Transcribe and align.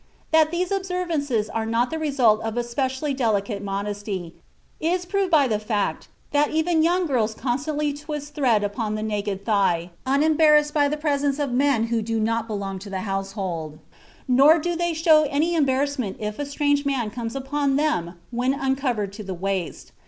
That 0.31 0.49
these 0.49 0.71
observances 0.71 1.47
are 1.47 1.63
not 1.67 1.91
the 1.91 1.99
result 1.99 2.41
of 2.41 2.57
a 2.57 2.63
specially 2.63 3.13
delicate 3.13 3.61
modesty, 3.61 4.33
is 4.79 5.05
proved 5.05 5.29
by 5.29 5.47
the 5.47 5.59
fact 5.59 6.07
that 6.31 6.49
even 6.49 6.81
young 6.81 7.05
girls 7.05 7.35
constantly 7.35 7.93
twist 7.93 8.33
thread 8.33 8.63
upon 8.63 8.95
the 8.95 9.03
naked 9.03 9.45
thigh, 9.45 9.91
unembarrassed 10.07 10.73
by 10.73 10.87
the 10.87 10.97
presence 10.97 11.37
of 11.37 11.51
men 11.51 11.83
who 11.93 12.01
do 12.01 12.19
not 12.19 12.47
belong 12.47 12.79
to 12.79 12.89
the 12.89 13.01
household; 13.01 13.77
nor 14.27 14.57
do 14.57 14.75
they 14.75 14.95
show 14.95 15.27
any 15.29 15.53
embarrassment 15.53 16.17
if 16.19 16.39
a 16.39 16.47
strange 16.47 16.83
man 16.83 17.11
comes 17.11 17.35
upon 17.35 17.75
them 17.75 18.15
when 18.31 18.55
uncovered 18.55 19.13
to 19.13 19.23
the 19.23 19.35
waist. 19.35 19.91